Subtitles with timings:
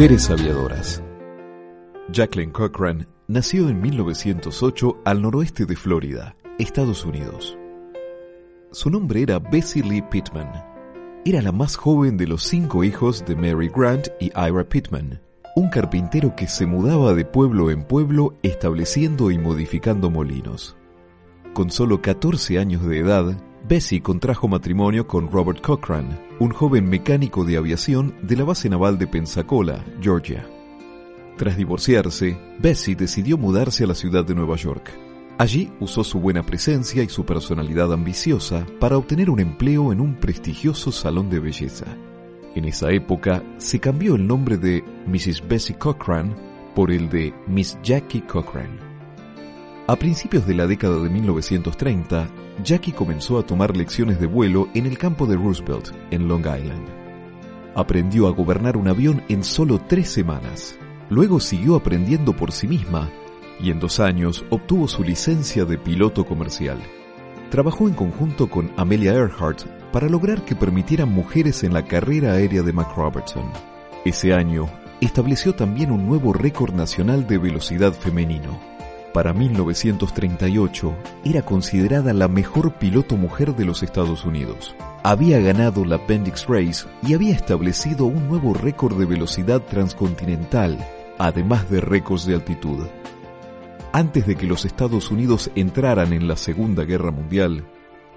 [0.00, 1.02] Mujeres aviadoras.
[2.10, 7.58] Jacqueline Cochran nació en 1908 al noroeste de Florida, Estados Unidos.
[8.70, 10.50] Su nombre era Bessie Lee Pittman.
[11.26, 15.20] Era la más joven de los cinco hijos de Mary Grant y Ira Pittman,
[15.54, 20.78] un carpintero que se mudaba de pueblo en pueblo estableciendo y modificando molinos.
[21.52, 23.36] Con solo 14 años de edad,
[23.68, 28.98] Bessie contrajo matrimonio con Robert Cochran, un joven mecánico de aviación de la base naval
[28.98, 30.46] de Pensacola, Georgia.
[31.36, 34.90] Tras divorciarse, Bessie decidió mudarse a la ciudad de Nueva York.
[35.38, 40.16] Allí usó su buena presencia y su personalidad ambiciosa para obtener un empleo en un
[40.16, 41.86] prestigioso salón de belleza.
[42.54, 45.46] En esa época se cambió el nombre de Mrs.
[45.46, 46.34] Bessie Cochran
[46.74, 48.89] por el de Miss Jackie Cochran.
[49.90, 52.28] A principios de la década de 1930,
[52.62, 56.86] Jackie comenzó a tomar lecciones de vuelo en el campo de Roosevelt, en Long Island.
[57.74, 60.78] Aprendió a gobernar un avión en solo tres semanas.
[61.08, 63.10] Luego siguió aprendiendo por sí misma
[63.58, 66.78] y en dos años obtuvo su licencia de piloto comercial.
[67.50, 72.62] Trabajó en conjunto con Amelia Earhart para lograr que permitieran mujeres en la carrera aérea
[72.62, 73.50] de McRobertson.
[74.04, 78.70] Ese año estableció también un nuevo récord nacional de velocidad femenino
[79.12, 80.94] para 1938
[81.24, 84.74] era considerada la mejor piloto mujer de los Estados Unidos.
[85.02, 90.78] Había ganado la Appendix Race y había establecido un nuevo récord de velocidad transcontinental,
[91.18, 92.86] además de récords de altitud.
[93.92, 97.64] Antes de que los Estados Unidos entraran en la Segunda Guerra Mundial,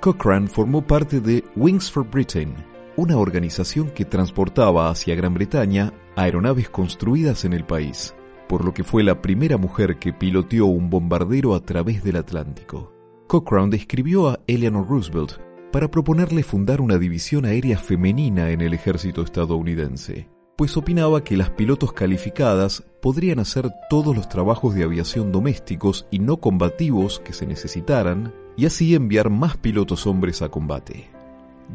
[0.00, 2.54] Cochrane formó parte de Wings for Britain,
[2.96, 8.14] una organización que transportaba hacia Gran Bretaña aeronaves construidas en el país
[8.50, 12.92] por lo que fue la primera mujer que piloteó un bombardero a través del Atlántico.
[13.28, 15.34] Cochrane describió a Eleanor Roosevelt
[15.70, 21.50] para proponerle fundar una división aérea femenina en el ejército estadounidense, pues opinaba que las
[21.50, 27.46] pilotos calificadas podrían hacer todos los trabajos de aviación domésticos y no combativos que se
[27.46, 31.08] necesitaran y así enviar más pilotos hombres a combate.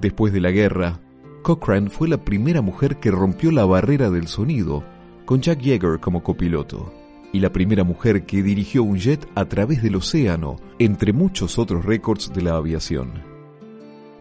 [0.01, 0.99] Después de la guerra,
[1.41, 4.83] Cochrane fue la primera mujer que rompió la barrera del sonido
[5.25, 6.93] con Jack Yeager como copiloto,
[7.33, 11.83] y la primera mujer que dirigió un jet a través del océano, entre muchos otros
[11.83, 13.35] récords de la aviación.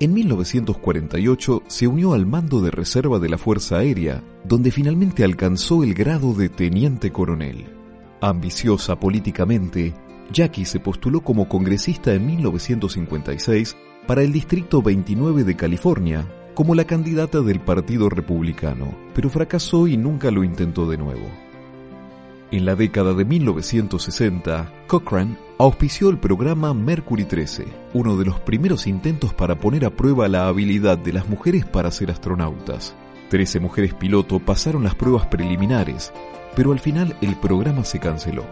[0.00, 5.84] En 1948 se unió al mando de reserva de la Fuerza Aérea, donde finalmente alcanzó
[5.84, 7.66] el grado de teniente coronel.
[8.20, 9.94] Ambiciosa políticamente,
[10.32, 13.76] Jackie se postuló como congresista en 1956
[14.06, 19.96] para el Distrito 29 de California, como la candidata del Partido Republicano, pero fracasó y
[19.96, 21.28] nunca lo intentó de nuevo.
[22.50, 28.86] En la década de 1960, Cochrane auspició el programa Mercury 13, uno de los primeros
[28.86, 32.94] intentos para poner a prueba la habilidad de las mujeres para ser astronautas.
[33.28, 36.12] Trece mujeres piloto pasaron las pruebas preliminares,
[36.54, 38.44] pero al final el programa se canceló.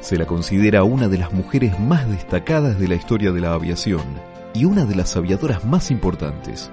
[0.00, 4.02] Se la considera una de las mujeres más destacadas de la historia de la aviación
[4.52, 6.70] y una de las aviadoras más importantes.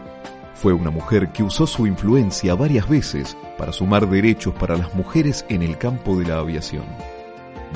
[0.61, 5.43] Fue una mujer que usó su influencia varias veces para sumar derechos para las mujeres
[5.49, 6.83] en el campo de la aviación.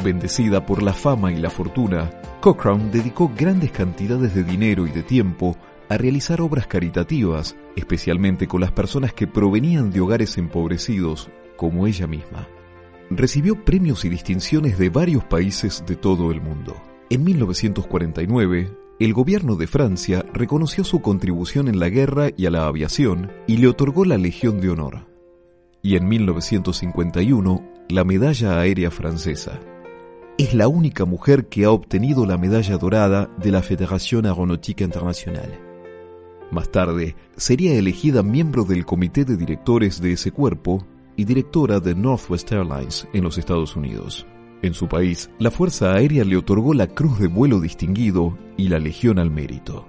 [0.04, 5.02] Bendecida por la fama y la fortuna, Cochrane dedicó grandes cantidades de dinero y de
[5.02, 5.58] tiempo
[5.90, 12.06] a realizar obras caritativas, especialmente con las personas que provenían de hogares empobrecidos, como ella
[12.06, 12.48] misma.
[13.10, 16.80] Recibió premios y distinciones de varios países de todo el mundo.
[17.10, 22.66] En 1949, el gobierno de Francia reconoció su contribución en la guerra y a la
[22.66, 25.08] aviación y le otorgó la Legión de Honor.
[25.82, 29.60] Y en 1951, la Medalla Aérea Francesa.
[30.38, 35.60] Es la única mujer que ha obtenido la medalla dorada de la Fédération Aeronautique Internationale.
[36.52, 40.86] Más tarde, sería elegida miembro del comité de directores de ese cuerpo
[41.18, 44.26] y directora de Northwest Airlines en los Estados Unidos.
[44.66, 48.80] En su país, la Fuerza Aérea le otorgó la Cruz de Vuelo Distinguido y la
[48.80, 49.86] Legión al Mérito.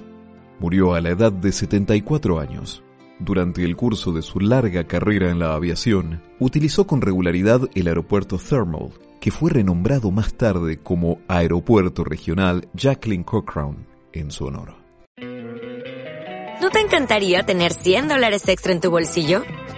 [0.60, 2.84] Murió a la edad de 74 años.
[3.18, 8.36] Durante el curso de su larga carrera en la aviación, utilizó con regularidad el aeropuerto
[8.36, 14.74] Thermal, que fue renombrado más tarde como Aeropuerto Regional Jacqueline Cochrane en su honor.
[16.60, 19.42] ¿No te encantaría tener 100 dólares extra en tu bolsillo?